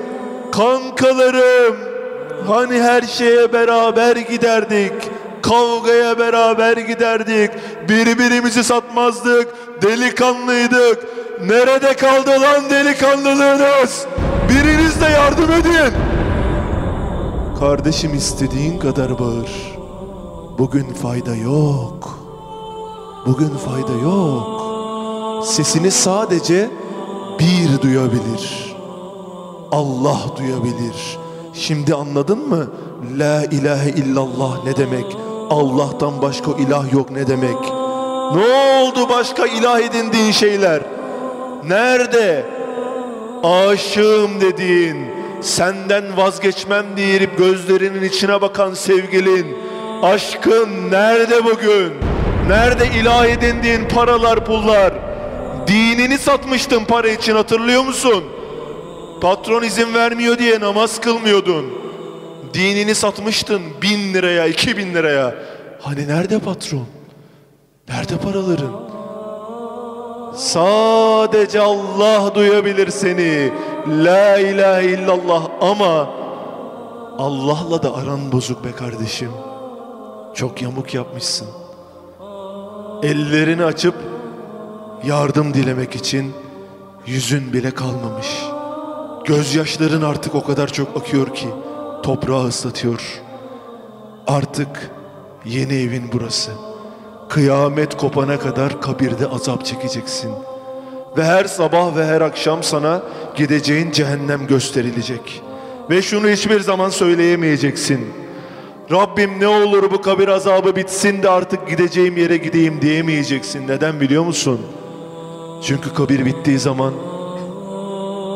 kankalarım 0.53 1.77
Hani 2.49 2.83
her 2.83 3.03
şeye 3.03 3.53
beraber 3.53 4.17
giderdik 4.17 4.93
Kavgaya 5.43 6.19
beraber 6.19 6.77
giderdik 6.77 7.51
Birbirimizi 7.89 8.65
satmazdık 8.65 9.49
Delikanlıydık 9.83 11.07
Nerede 11.47 11.97
kaldı 11.97 12.31
lan 12.31 12.71
delikanlılığınız? 12.71 14.07
Biriniz 14.49 15.01
de 15.01 15.05
yardım 15.05 15.53
edin 15.53 15.95
Kardeşim 17.61 18.15
istediğin 18.15 18.79
kadar 18.79 19.19
bağır 19.19 19.79
Bugün 20.59 20.93
fayda 20.93 21.37
yok 21.37 22.21
Bugün 23.27 23.49
fayda 23.49 23.93
yok. 24.03 25.47
Sesini 25.47 25.91
sadece 25.91 26.71
bir 27.39 27.83
duyabilir. 27.83 28.77
Allah 29.73 30.21
duyabilir. 30.39 31.19
Şimdi 31.55 31.95
anladın 31.95 32.49
mı? 32.49 32.67
La 33.19 33.45
ilahe 33.45 33.91
illallah 33.91 34.65
ne 34.65 34.77
demek? 34.77 35.17
Allah'tan 35.51 36.23
başka 36.23 36.51
ilah 36.51 36.93
yok 36.93 37.11
ne 37.11 37.27
demek? 37.27 37.61
Ne 38.35 38.81
oldu 38.83 39.09
başka 39.09 39.47
ilah 39.47 39.81
edindiğin 39.81 40.33
şeyler? 40.33 40.83
Nerede? 41.65 42.47
Aşığım 43.43 44.41
dediğin, 44.41 45.07
senden 45.41 46.17
vazgeçmem 46.17 46.87
deyip 46.97 47.39
gözlerinin 47.39 48.03
içine 48.03 48.41
bakan 48.41 48.75
sevgilin, 48.75 49.57
aşkın 50.03 50.91
nerede 50.91 51.45
bugün? 51.45 51.93
Nerede 52.49 52.87
ilah 53.01 53.27
edindiğin 53.27 53.89
paralar 53.89 54.45
pullar? 54.45 54.95
Dinini 55.67 56.19
satmıştın 56.19 56.85
para 56.85 57.09
için 57.09 57.35
hatırlıyor 57.35 57.83
musun? 57.83 58.25
Patron 59.21 59.63
izin 59.63 59.95
vermiyor 59.95 60.39
diye 60.39 60.61
namaz 60.61 61.01
kılmıyordun. 61.01 61.67
Dinini 62.55 62.95
satmıştın 62.95 63.63
bin 63.83 64.15
liraya, 64.15 64.47
iki 64.47 64.77
bin 64.77 64.95
liraya. 64.95 65.35
Hani 65.83 66.09
nerede 66.09 66.39
patron? 66.39 66.87
Nerede 67.89 68.17
paraların? 68.17 68.90
Sadece 70.35 71.61
Allah 71.61 72.35
duyabilir 72.35 72.91
seni. 72.91 73.53
La 73.89 74.39
ilahe 74.39 74.85
illallah 74.87 75.43
ama 75.61 76.09
Allah'la 77.19 77.83
da 77.83 77.95
aran 77.95 78.33
bozuk 78.33 78.65
be 78.65 78.73
kardeşim. 78.73 79.31
Çok 80.35 80.63
yamuk 80.63 80.95
yapmışsın. 80.95 81.49
Ellerini 83.03 83.65
açıp 83.65 83.95
yardım 85.05 85.55
dilemek 85.55 85.97
için 85.97 86.33
yüzün 87.07 87.53
bile 87.53 87.71
kalmamış. 87.71 88.27
Gözyaşların 89.25 90.03
artık 90.03 90.35
o 90.35 90.45
kadar 90.45 90.73
çok 90.73 90.97
akıyor 90.97 91.35
ki 91.35 91.49
toprağı 92.03 92.47
ıslatıyor. 92.47 93.23
Artık 94.27 94.91
yeni 95.45 95.75
evin 95.75 96.11
burası. 96.13 96.70
Kıyamet 97.31 97.97
kopana 97.97 98.39
kadar 98.39 98.81
kabirde 98.81 99.27
azap 99.27 99.65
çekeceksin. 99.65 100.31
Ve 101.17 101.25
her 101.25 101.45
sabah 101.45 101.97
ve 101.97 102.05
her 102.05 102.21
akşam 102.21 102.63
sana 102.63 103.03
gideceğin 103.37 103.91
cehennem 103.91 104.47
gösterilecek. 104.47 105.43
Ve 105.91 106.03
şunu 106.03 106.29
hiçbir 106.29 106.61
zaman 106.61 106.91
söyleyemeyeceksin. 106.91 108.01
Rabbim 108.91 109.41
ne 109.41 109.49
olur 109.49 109.91
bu 109.91 110.03
kabir 110.03 110.29
azabı 110.29 110.77
bitsin 110.77 111.23
de 111.23 111.31
artık 111.31 111.69
gideceğim 111.69 112.17
yere 112.17 112.37
gideyim 112.37 112.83
diyemeyeceksin. 112.83 113.69
Neden 113.69 114.01
biliyor 114.01 114.25
musun? 114.25 114.61
Çünkü 115.63 115.95
kabir 115.95 116.25
bittiği 116.25 116.59
zaman 116.59 116.95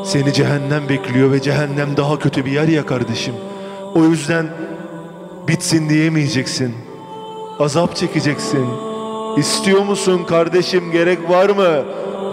seni 0.05 0.33
cehennem 0.33 0.89
bekliyor 0.89 1.33
ve 1.33 1.43
cehennem 1.43 1.97
daha 1.97 2.19
kötü 2.19 2.45
bir 2.45 2.53
yer 2.53 2.69
ya 2.69 2.87
kardeşim. 2.87 3.35
O 3.95 4.05
yüzden 4.05 4.47
bitsin 5.49 5.89
diyemeyeceksin. 5.89 6.84
Azap 7.61 7.97
çekeceksin. 7.97 8.67
İstiyor 9.37 9.83
musun 9.83 10.25
kardeşim 10.25 10.91
gerek 10.93 11.31
var 11.31 11.51
mı? 11.51 11.85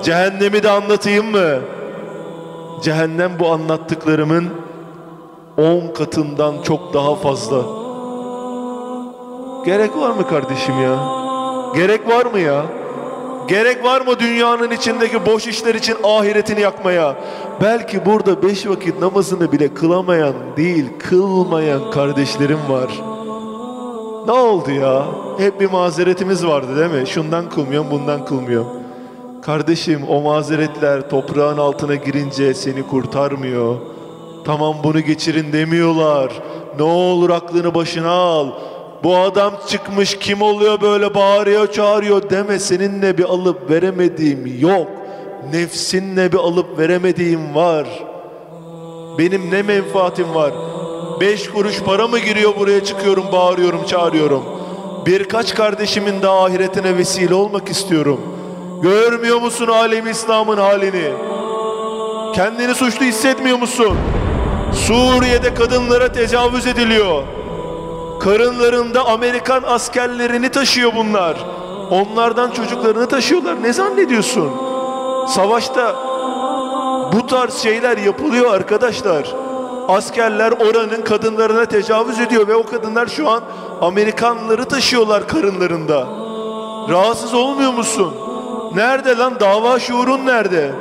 Cehennemi 0.03 0.63
de 0.63 0.69
anlatayım 0.69 1.31
mı? 1.31 1.59
Cehennem 2.83 3.31
bu 3.39 3.49
anlattıklarımın 3.51 4.49
on 5.57 5.93
katından 5.93 6.61
çok 6.63 6.93
daha 6.93 7.15
fazla. 7.15 7.57
Gerek 9.65 9.97
var 9.97 10.09
mı 10.09 10.27
kardeşim 10.27 10.81
ya? 10.81 10.95
Gerek 11.75 12.07
var 12.07 12.25
mı 12.25 12.39
ya? 12.39 12.65
Gerek 13.47 13.83
var 13.83 14.01
mı 14.01 14.19
dünyanın 14.19 14.71
içindeki 14.71 15.25
boş 15.25 15.47
işler 15.47 15.75
için 15.75 15.97
ahiretini 16.03 16.61
yakmaya? 16.61 17.15
Belki 17.61 18.05
burada 18.05 18.43
beş 18.43 18.67
vakit 18.67 18.99
namazını 19.01 19.51
bile 19.51 19.73
kılamayan 19.73 20.33
değil, 20.57 20.85
kılmayan 20.99 21.91
kardeşlerim 21.91 22.59
var. 22.69 23.10
Ne 24.25 24.31
oldu 24.31 24.71
ya? 24.71 25.05
Hep 25.37 25.59
bir 25.59 25.71
mazeretimiz 25.71 26.45
vardı 26.45 26.77
değil 26.77 27.01
mi? 27.01 27.07
Şundan 27.07 27.49
kılmıyorum, 27.49 27.91
bundan 27.91 28.25
kılmıyorum. 28.25 28.67
Kardeşim 29.41 30.01
o 30.09 30.21
mazeretler 30.21 31.09
toprağın 31.09 31.57
altına 31.57 31.95
girince 31.95 32.53
seni 32.53 32.87
kurtarmıyor. 32.87 33.75
Tamam 34.45 34.75
bunu 34.83 34.99
geçirin 34.99 35.53
demiyorlar. 35.53 36.31
Ne 36.77 36.83
olur 36.83 37.29
aklını 37.29 37.75
başına 37.75 38.11
al. 38.11 38.47
Bu 39.03 39.17
adam 39.17 39.53
çıkmış 39.67 40.17
kim 40.19 40.41
oluyor 40.41 40.81
böyle 40.81 41.15
bağırıyor 41.15 41.71
çağırıyor 41.71 42.29
deme 42.29 42.59
seninle 42.59 43.17
bir 43.17 43.23
alıp 43.23 43.69
veremediğim 43.69 44.59
yok. 44.59 44.87
Nefsinle 45.53 46.31
bir 46.31 46.37
alıp 46.37 46.79
veremediğim 46.79 47.55
var. 47.55 47.87
Benim 49.17 49.51
ne 49.51 49.61
menfaatim 49.61 50.35
var? 50.35 50.53
Beş 51.21 51.49
kuruş 51.49 51.81
para 51.81 52.07
mı 52.07 52.19
giriyor 52.19 52.55
buraya 52.55 52.83
çıkıyorum 52.83 53.25
bağırıyorum 53.31 53.85
çağırıyorum. 53.85 54.43
Birkaç 55.05 55.55
kardeşimin 55.55 56.21
de 56.21 56.27
ahiretine 56.27 56.97
vesile 56.97 57.33
olmak 57.33 57.69
istiyorum. 57.69 58.21
Görmüyor 58.81 59.41
musun 59.41 59.67
alem 59.67 60.07
İslam'ın 60.07 60.57
halini? 60.57 61.11
Kendini 62.35 62.75
suçlu 62.75 63.05
hissetmiyor 63.05 63.57
musun? 63.57 63.97
Suriye'de 64.73 65.53
kadınlara 65.53 66.11
tecavüz 66.11 66.67
ediliyor. 66.67 67.23
Karınlarında 68.19 69.05
Amerikan 69.05 69.63
askerlerini 69.63 70.49
taşıyor 70.49 70.91
bunlar. 70.95 71.37
Onlardan 71.91 72.51
çocuklarını 72.51 73.07
taşıyorlar. 73.07 73.63
Ne 73.63 73.73
zannediyorsun? 73.73 74.51
Savaşta 75.27 75.95
bu 77.13 77.27
tarz 77.27 77.57
şeyler 77.57 77.97
yapılıyor 77.97 78.53
arkadaşlar. 78.53 79.40
Askerler 79.91 80.51
oranın 80.51 81.01
kadınlarına 81.01 81.65
tecavüz 81.65 82.19
ediyor 82.19 82.48
ve 82.48 82.55
o 82.55 82.65
kadınlar 82.65 83.07
şu 83.07 83.29
an 83.29 83.43
Amerikanları 83.81 84.65
taşıyorlar 84.65 85.27
karınlarında. 85.27 86.07
Rahatsız 86.89 87.33
olmuyor 87.33 87.74
musun? 87.74 88.13
Nerede 88.75 89.17
lan 89.17 89.39
dava 89.39 89.79
şuurun 89.79 90.25
nerede? 90.25 90.71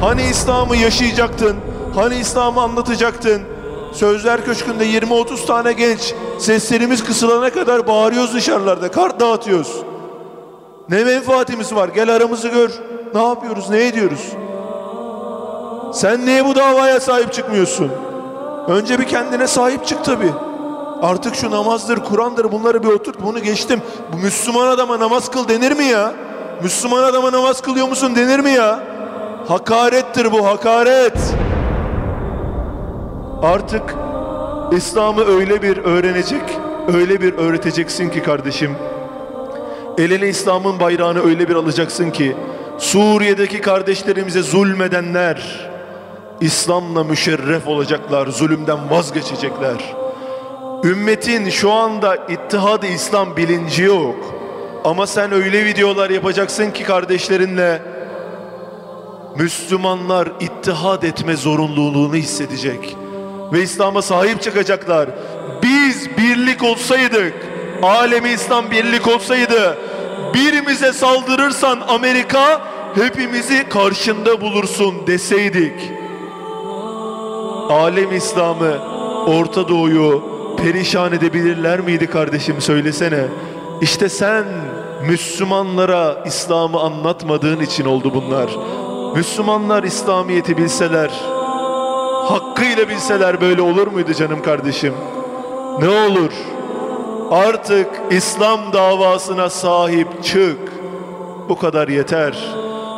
Hani 0.00 0.22
İslam'ı 0.22 0.76
yaşayacaktın? 0.76 1.56
Hani 1.94 2.16
İslam'ı 2.16 2.62
anlatacaktın? 2.62 3.42
Sözler 3.92 4.44
Köşkü'nde 4.44 4.86
20-30 4.86 5.46
tane 5.46 5.72
genç 5.72 6.14
seslerimiz 6.38 7.04
kısılana 7.04 7.50
kadar 7.50 7.86
bağırıyoruz 7.86 8.34
dışarılarda. 8.34 8.90
Kart 8.90 9.20
dağıtıyoruz. 9.20 9.76
Ne 10.88 11.04
menfaatimiz 11.04 11.74
var? 11.74 11.88
Gel 11.88 12.16
aramızı 12.16 12.48
gör. 12.48 12.70
Ne 13.14 13.22
yapıyoruz? 13.22 13.70
Ne 13.70 13.86
ediyoruz? 13.86 14.32
Sen 15.94 16.26
niye 16.26 16.44
bu 16.44 16.54
davaya 16.54 17.00
sahip 17.00 17.32
çıkmıyorsun? 17.32 17.90
Önce 18.68 18.98
bir 18.98 19.04
kendine 19.04 19.46
sahip 19.46 19.86
çık 19.86 20.04
tabii. 20.04 20.32
Artık 21.02 21.34
şu 21.34 21.50
namazdır, 21.50 21.96
Kur'an'dır 21.96 22.52
bunları 22.52 22.82
bir 22.82 22.88
oturt. 22.88 23.22
Bunu 23.22 23.42
geçtim. 23.42 23.82
Bu 24.12 24.16
Müslüman 24.16 24.66
adama 24.66 25.00
namaz 25.00 25.30
kıl 25.30 25.48
denir 25.48 25.72
mi 25.72 25.84
ya? 25.84 26.12
Müslüman 26.62 27.02
adama 27.02 27.32
namaz 27.32 27.60
kılıyor 27.60 27.88
musun 27.88 28.16
denir 28.16 28.38
mi 28.38 28.50
ya? 28.50 28.80
Hakarettir 29.48 30.32
bu 30.32 30.46
hakaret. 30.46 31.18
Artık 33.42 33.94
İslam'ı 34.72 35.24
öyle 35.24 35.62
bir 35.62 35.76
öğrenecek, 35.76 36.42
öyle 36.94 37.20
bir 37.20 37.38
öğreteceksin 37.38 38.10
ki 38.10 38.22
kardeşim. 38.22 38.76
Eline 39.98 40.28
İslam'ın 40.28 40.80
bayrağını 40.80 41.24
öyle 41.24 41.48
bir 41.48 41.54
alacaksın 41.54 42.10
ki 42.10 42.36
Suriye'deki 42.78 43.60
kardeşlerimize 43.60 44.42
zulmedenler 44.42 45.69
İslam'la 46.40 47.04
müşerref 47.04 47.66
olacaklar, 47.66 48.26
zulümden 48.26 48.90
vazgeçecekler. 48.90 49.94
Ümmetin 50.84 51.50
şu 51.50 51.72
anda 51.72 52.16
ittihad 52.16 52.82
İslam 52.82 53.36
bilinci 53.36 53.82
yok. 53.82 54.34
Ama 54.84 55.06
sen 55.06 55.32
öyle 55.32 55.64
videolar 55.64 56.10
yapacaksın 56.10 56.70
ki 56.70 56.84
kardeşlerinle 56.84 57.82
Müslümanlar 59.38 60.28
ittihad 60.40 61.02
etme 61.02 61.36
zorunluluğunu 61.36 62.14
hissedecek. 62.14 62.96
Ve 63.52 63.62
İslam'a 63.62 64.02
sahip 64.02 64.42
çıkacaklar. 64.42 65.10
Biz 65.62 66.16
birlik 66.18 66.62
olsaydık, 66.62 67.34
alemi 67.82 68.28
İslam 68.30 68.70
birlik 68.70 69.08
olsaydı, 69.08 69.78
birimize 70.34 70.92
saldırırsan 70.92 71.80
Amerika 71.88 72.60
hepimizi 72.94 73.68
karşında 73.68 74.40
bulursun 74.40 75.06
deseydik. 75.06 75.99
Alem 77.70 78.12
İslam'ı, 78.16 78.78
Orta 79.26 79.68
Doğu'yu 79.68 80.22
perişan 80.56 81.12
edebilirler 81.12 81.80
miydi 81.80 82.06
kardeşim 82.06 82.60
söylesene. 82.60 83.24
İşte 83.80 84.08
sen 84.08 84.44
Müslümanlara 85.08 86.22
İslam'ı 86.26 86.80
anlatmadığın 86.80 87.60
için 87.60 87.84
oldu 87.84 88.12
bunlar. 88.14 88.50
Müslümanlar 89.16 89.82
İslamiyet'i 89.82 90.56
bilseler, 90.56 91.10
hakkıyla 92.28 92.88
bilseler 92.88 93.40
böyle 93.40 93.62
olur 93.62 93.86
muydu 93.86 94.14
canım 94.14 94.42
kardeşim? 94.42 94.94
Ne 95.80 95.88
olur? 95.88 96.32
Artık 97.30 97.88
İslam 98.10 98.72
davasına 98.72 99.50
sahip 99.50 100.24
çık. 100.24 100.58
Bu 101.48 101.58
kadar 101.58 101.88
yeter. 101.88 102.54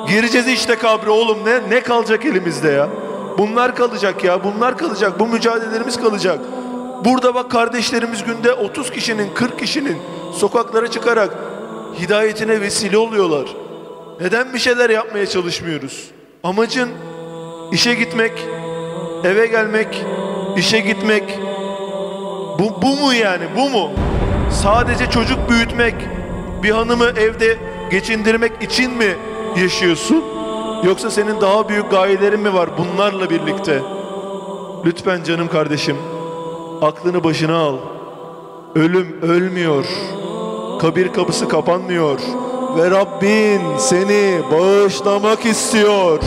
Gireceğiz 0.09 0.49
işte 0.49 0.75
kabre 0.77 1.11
oğlum 1.11 1.39
ne 1.45 1.71
ne 1.71 1.81
kalacak 1.81 2.27
elimizde 2.27 2.69
ya? 2.69 2.89
Bunlar 3.39 3.77
kalacak 3.77 4.25
ya. 4.25 4.45
Bunlar 4.45 4.79
kalacak. 4.79 5.21
Bu 5.21 5.27
mücadelelerimiz 5.27 5.97
kalacak. 6.01 6.39
Burada 7.05 7.35
bak 7.35 7.51
kardeşlerimiz 7.51 8.25
günde 8.25 8.53
30 8.53 8.91
kişinin 8.91 9.35
40 9.35 9.59
kişinin 9.59 9.99
sokaklara 10.33 10.91
çıkarak 10.91 11.31
hidayetine 11.99 12.61
vesile 12.61 12.99
oluyorlar. 12.99 13.47
Neden 14.21 14.55
bir 14.55 14.59
şeyler 14.59 14.91
yapmaya 14.91 15.27
çalışmıyoruz? 15.27 16.11
Amacın 16.45 16.89
işe 17.73 17.95
gitmek, 17.95 18.33
eve 19.25 19.47
gelmek, 19.47 20.05
işe 20.57 20.81
gitmek. 20.81 21.39
Bu, 22.59 22.83
bu 22.83 22.97
mu 22.97 23.15
yani? 23.15 23.45
Bu 23.57 23.71
mu? 23.71 23.91
Sadece 24.63 25.11
çocuk 25.11 25.51
büyütmek, 25.51 25.95
bir 26.63 26.71
hanımı 26.71 27.05
evde 27.05 27.59
geçindirmek 27.91 28.63
için 28.63 28.91
mi 28.91 29.17
yaşıyorsun? 29.57 30.25
Yoksa 30.85 31.11
senin 31.11 31.41
daha 31.41 31.69
büyük 31.69 31.91
gayelerin 31.91 32.41
mi 32.41 32.55
var 32.55 32.71
bunlarla 32.79 33.31
birlikte? 33.31 33.83
Lütfen 34.85 35.25
canım 35.25 35.49
kardeşim, 35.49 35.97
aklını 36.83 37.25
başına 37.25 37.57
al. 37.57 37.77
Ölüm 38.75 39.23
ölmüyor. 39.23 39.85
Kabir 40.81 41.13
kapısı 41.13 41.49
kapanmıyor. 41.49 42.19
Ve 42.77 42.91
Rabbin 42.91 43.61
seni 43.79 44.41
bağışlamak 44.53 45.47
istiyor. 45.47 46.19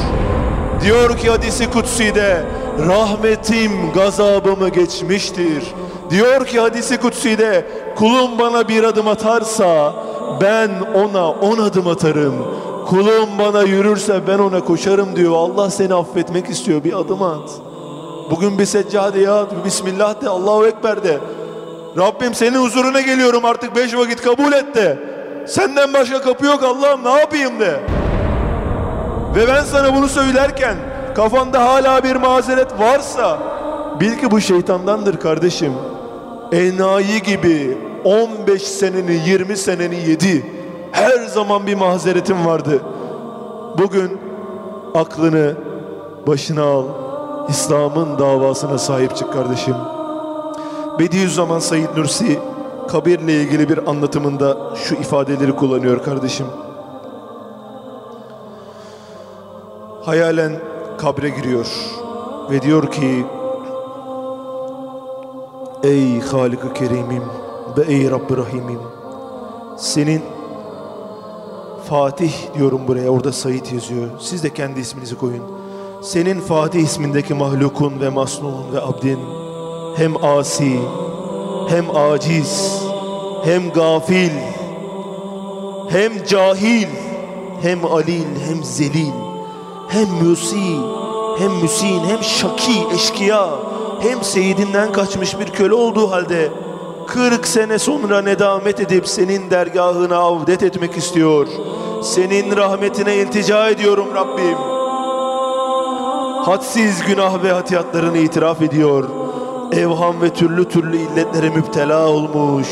Diyor 0.84 1.18
ki 1.18 1.30
hadisi 1.30 1.72
kutsi'de 1.72 2.46
rahmetim 2.88 3.72
gazabımı 3.94 4.70
geçmiştir. 4.70 5.63
Diyor 6.10 6.46
ki 6.46 6.60
hadisi 6.60 6.98
kutsi'de 6.98 7.68
kulum 7.96 8.39
bana 8.39 8.68
bir 8.68 8.84
adım 8.84 9.08
atarsa 9.08 9.94
ben 10.41 10.70
ona 10.94 11.30
on 11.30 11.58
adım 11.58 11.88
atarım. 11.88 12.36
Kulum 12.86 13.30
bana 13.39 13.62
yürürse 13.62 14.21
ben 14.28 14.39
ona 14.39 14.60
koşarım 14.60 15.15
diyor. 15.15 15.34
Allah 15.36 15.69
seni 15.69 15.93
affetmek 15.93 16.50
istiyor 16.50 16.84
bir 16.84 17.00
adım 17.00 17.24
at. 17.24 17.50
Bugün 18.32 18.60
bir 18.60 18.65
seccade 18.65 19.19
ya 19.19 19.48
Bismillah 19.65 20.21
de 20.21 20.30
Allahu 20.30 20.65
Ekber 20.65 21.04
de. 21.04 21.17
Rabbim 21.98 22.34
senin 22.34 22.63
huzuruna 22.63 23.02
geliyorum 23.02 23.45
artık 23.45 23.76
beş 23.76 23.95
vakit 23.95 24.21
kabul 24.21 24.54
et 24.54 24.76
de. 24.76 25.00
Senden 25.48 25.93
başka 25.93 26.21
kapı 26.21 26.45
yok 26.45 26.63
Allah'ım 26.63 27.04
ne 27.04 27.19
yapayım 27.19 27.60
de. 27.60 27.80
Ve 29.36 29.48
ben 29.48 29.63
sana 29.63 29.95
bunu 29.95 30.08
söylerken 30.08 30.76
kafanda 31.15 31.62
hala 31.65 32.04
bir 32.04 32.15
mazeret 32.15 32.80
varsa 32.80 33.39
bil 34.00 34.17
ki 34.17 34.32
bu 34.32 34.41
şeytandandır 34.41 35.19
kardeşim. 35.19 35.74
Enayi 36.52 37.21
gibi 37.21 37.78
15 38.04 38.62
seneni 38.62 39.21
20 39.26 39.58
seneni 39.58 40.10
yedi. 40.10 40.55
Her 40.96 41.20
zaman 41.20 41.68
bir 41.68 41.76
mazeretin 41.76 42.46
vardı. 42.46 42.82
Bugün 43.78 44.20
aklını 44.94 45.56
başına 46.28 46.64
al. 46.64 46.84
İslam'ın 47.50 48.20
davasına 48.20 48.78
sahip 48.78 49.16
çık 49.16 49.34
kardeşim. 49.34 49.76
Bediüzzaman 51.00 51.60
Said 51.60 51.98
Nursi 51.98 52.40
kabirle 52.88 53.34
ilgili 53.34 53.70
bir 53.70 53.90
anlatımında 53.90 54.58
şu 54.76 54.96
ifadeleri 54.96 55.56
kullanıyor 55.56 56.04
kardeşim. 56.04 56.46
Hayalen 60.06 60.60
kabre 60.98 61.30
giriyor 61.30 61.68
ve 62.52 62.62
diyor 62.62 62.92
ki 62.92 63.26
Ey 65.84 66.22
Halik-i 66.22 66.74
Kerim'im 66.74 67.24
ve 67.78 67.82
ey 67.82 68.12
Rabb-i 68.12 68.38
Rahim'im 68.38 68.82
senin 69.78 70.35
Fatih 71.89 72.34
diyorum 72.58 72.88
buraya 72.88 73.10
orada 73.10 73.32
Said 73.32 73.65
yazıyor. 73.74 74.08
Siz 74.19 74.43
de 74.43 74.54
kendi 74.54 74.80
isminizi 74.80 75.17
koyun. 75.17 75.43
Senin 76.04 76.41
Fatih 76.41 76.80
ismindeki 76.80 77.34
mahlukun 77.34 78.00
ve 78.00 78.10
masnun 78.10 78.74
ve 78.74 78.82
abdin 78.82 79.19
hem 79.98 80.26
asi 80.26 80.80
hem 81.69 81.95
aciz 81.95 82.82
hem 83.45 83.69
gafil, 83.69 84.32
hem 85.89 86.26
cahil, 86.26 86.88
hem 87.62 87.86
alil, 87.86 88.26
hem 88.48 88.63
zelil, 88.63 89.13
hem 89.88 90.08
müsi, 90.24 90.76
hem 91.39 91.52
müsin, 91.62 92.00
hem 92.10 92.24
şaki, 92.24 92.95
eşkıya, 92.95 93.50
hem 94.02 94.24
seyidinden 94.24 94.91
kaçmış 94.91 95.39
bir 95.39 95.45
köle 95.45 95.74
olduğu 95.74 96.12
halde 96.12 96.52
40 97.15 97.47
sene 97.47 97.80
sonra 97.80 98.21
nedamet 98.21 98.80
edip 98.80 99.08
senin 99.08 99.49
dergahına 99.49 100.17
avdet 100.17 100.63
etmek 100.63 100.97
istiyor. 100.97 101.47
Senin 102.04 102.56
rahmetine 102.56 103.15
iltica 103.15 103.69
ediyorum 103.69 104.08
Rabbim. 104.15 104.58
Hadsiz 106.45 107.04
günah 107.08 107.43
ve 107.43 107.51
hatiyatlarını 107.51 108.17
itiraf 108.17 108.62
ediyor. 108.62 109.10
Evham 109.71 110.21
ve 110.21 110.30
türlü 110.30 110.65
türlü 110.65 110.97
illetlere 110.97 111.49
müptela 111.49 112.08
olmuş. 112.08 112.67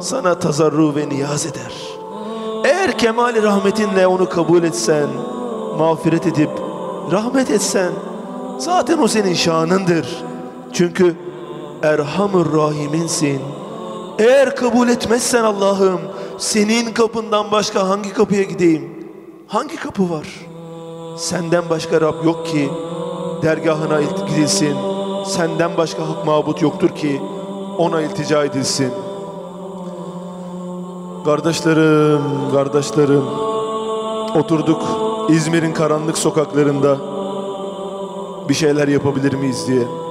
Sana 0.00 0.38
tazarru 0.38 0.96
ve 0.96 1.08
niyaz 1.08 1.46
eder. 1.46 1.72
Eğer 2.64 2.98
kemali 2.98 3.42
rahmetinle 3.42 4.06
onu 4.06 4.28
kabul 4.28 4.62
etsen, 4.62 5.08
mağfiret 5.78 6.26
edip 6.26 6.50
rahmet 7.12 7.50
etsen, 7.50 7.92
zaten 8.58 8.98
o 8.98 9.08
senin 9.08 9.34
şanındır. 9.34 10.24
Çünkü 10.72 11.16
Erhamur 11.82 12.52
Rahiminsin. 12.52 13.40
Eğer 14.18 14.56
kabul 14.56 14.88
etmezsen 14.88 15.44
Allah'ım, 15.44 16.00
senin 16.38 16.92
kapından 16.92 17.52
başka 17.52 17.88
hangi 17.88 18.12
kapıya 18.12 18.42
gideyim? 18.42 19.08
Hangi 19.46 19.76
kapı 19.76 20.10
var? 20.10 20.26
Senden 21.18 21.62
başka 21.70 22.00
Rab 22.00 22.24
yok 22.24 22.46
ki 22.46 22.70
dergahına 23.42 24.00
gidilsin. 24.28 24.76
Senden 25.26 25.76
başka 25.76 26.08
hak 26.08 26.26
mabut 26.26 26.62
yoktur 26.62 26.88
ki 26.88 27.20
ona 27.78 28.00
iltica 28.00 28.44
edilsin. 28.44 28.92
Kardeşlerim, 31.24 32.22
kardeşlerim. 32.52 33.24
Oturduk 34.36 34.82
İzmir'in 35.28 35.72
karanlık 35.72 36.18
sokaklarında 36.18 36.96
bir 38.48 38.54
şeyler 38.54 38.88
yapabilir 38.88 39.32
miyiz 39.32 39.68
diye. 39.68 40.09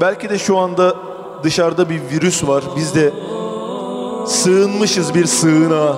Belki 0.00 0.28
de 0.30 0.38
şu 0.38 0.58
anda 0.58 0.94
dışarıda 1.42 1.90
bir 1.90 2.00
virüs 2.10 2.48
var. 2.48 2.64
Biz 2.76 2.94
de 2.94 3.12
sığınmışız 4.26 5.14
bir 5.14 5.26
sığınağa. 5.26 5.96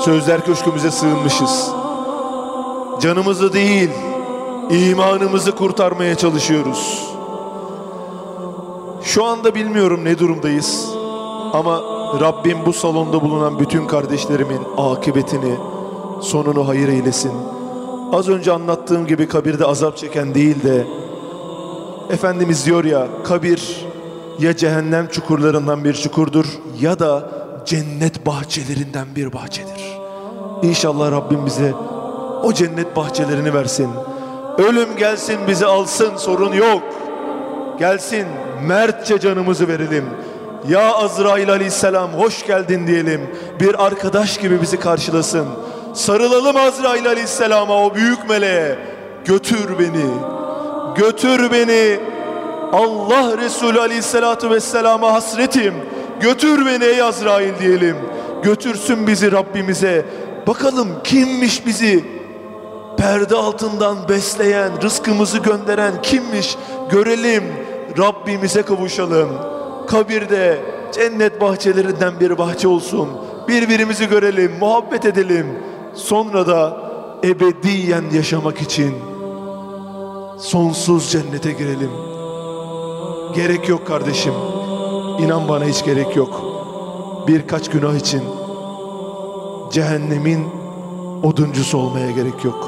Sözler 0.00 0.44
köşkümüze 0.44 0.90
sığınmışız. 0.90 1.70
Canımızı 3.00 3.52
değil, 3.52 3.90
imanımızı 4.70 5.52
kurtarmaya 5.52 6.14
çalışıyoruz. 6.14 7.08
Şu 9.02 9.24
anda 9.24 9.54
bilmiyorum 9.54 10.04
ne 10.04 10.18
durumdayız. 10.18 10.88
Ama 11.52 11.82
Rabbim 12.20 12.58
bu 12.66 12.72
salonda 12.72 13.20
bulunan 13.20 13.58
bütün 13.58 13.86
kardeşlerimin 13.86 14.60
akıbetini, 14.76 15.54
sonunu 16.20 16.68
hayır 16.68 16.88
eylesin. 16.88 17.32
Az 18.12 18.28
önce 18.28 18.52
anlattığım 18.52 19.06
gibi 19.06 19.28
kabirde 19.28 19.64
azap 19.64 19.96
çeken 19.96 20.34
değil 20.34 20.62
de 20.62 20.86
Efendimiz 22.10 22.66
diyor 22.66 22.84
ya 22.84 23.06
kabir 23.24 23.86
ya 24.38 24.56
cehennem 24.56 25.08
çukurlarından 25.08 25.84
bir 25.84 25.94
çukurdur 25.94 26.46
ya 26.80 26.98
da 26.98 27.30
cennet 27.66 28.26
bahçelerinden 28.26 29.06
bir 29.16 29.32
bahçedir. 29.32 29.98
İnşallah 30.62 31.12
Rabbim 31.12 31.46
bize 31.46 31.74
o 32.42 32.52
cennet 32.52 32.96
bahçelerini 32.96 33.54
versin. 33.54 33.88
Ölüm 34.58 34.96
gelsin 34.96 35.38
bizi 35.48 35.66
alsın 35.66 36.16
sorun 36.16 36.52
yok. 36.52 36.82
Gelsin 37.78 38.26
mertçe 38.66 39.20
canımızı 39.20 39.68
verelim. 39.68 40.04
Ya 40.68 40.94
Azrail 40.94 41.50
aleyhisselam 41.50 42.10
hoş 42.10 42.46
geldin 42.46 42.86
diyelim. 42.86 43.20
Bir 43.60 43.86
arkadaş 43.86 44.38
gibi 44.38 44.62
bizi 44.62 44.80
karşılasın. 44.80 45.46
Sarılalım 45.94 46.56
Azrail 46.56 47.06
aleyhisselama 47.06 47.84
o 47.84 47.94
büyük 47.94 48.28
meleğe. 48.28 48.78
Götür 49.24 49.78
beni. 49.78 50.37
Götür 50.98 51.50
beni. 51.52 52.00
Allah 52.72 53.38
Resulü 53.38 53.80
aleyhissalatu 53.80 54.50
vesselama 54.50 55.12
hasretim. 55.12 55.74
Götür 56.20 56.66
beni 56.66 56.84
ey 56.84 57.02
Azrail 57.02 57.58
diyelim. 57.58 57.96
Götürsün 58.42 59.06
bizi 59.06 59.32
Rabbimize. 59.32 60.06
Bakalım 60.46 60.88
kimmiş 61.04 61.66
bizi 61.66 62.04
perde 62.96 63.36
altından 63.36 64.08
besleyen, 64.08 64.82
rızkımızı 64.82 65.38
gönderen 65.38 66.02
kimmiş 66.02 66.56
görelim. 66.90 67.44
Rabbimize 67.98 68.62
kavuşalım. 68.62 69.28
Kabirde 69.86 70.58
cennet 70.92 71.40
bahçelerinden 71.40 72.20
bir 72.20 72.38
bahçe 72.38 72.68
olsun. 72.68 73.08
Birbirimizi 73.48 74.08
görelim, 74.08 74.52
muhabbet 74.60 75.04
edelim. 75.04 75.46
Sonra 75.94 76.46
da 76.46 76.76
ebediyen 77.24 78.04
yaşamak 78.12 78.62
için 78.62 79.17
sonsuz 80.38 81.10
cennete 81.10 81.52
girelim. 81.52 81.90
Gerek 83.34 83.68
yok 83.68 83.86
kardeşim. 83.86 84.32
İnan 85.20 85.48
bana 85.48 85.64
hiç 85.64 85.84
gerek 85.84 86.16
yok. 86.16 86.42
Birkaç 87.28 87.70
günah 87.70 87.94
için 87.94 88.22
cehennemin 89.70 90.46
oduncusu 91.22 91.78
olmaya 91.78 92.10
gerek 92.10 92.44
yok. 92.44 92.67